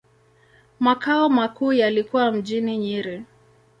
[0.79, 3.25] Makao makuu yalikuwa mjini Nyeri.